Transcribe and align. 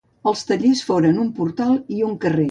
Els 0.29 0.39
tallers 0.51 0.79
foren 0.87 1.19
un 1.25 1.29
portal 1.41 1.75
i 1.97 2.01
un 2.09 2.17
carrer. 2.25 2.39